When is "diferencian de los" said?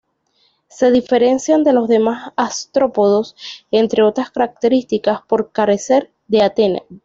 0.89-1.87